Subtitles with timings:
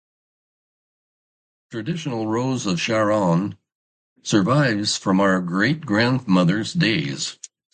[1.67, 3.55] A traditional ‘Rose of Sharon’
[4.23, 7.37] survives from our great-grandmother's days.